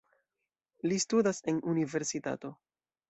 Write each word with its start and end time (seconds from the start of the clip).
Li 0.87 0.97
studas 1.05 1.43
en 1.53 1.63
universitato. 1.75 2.53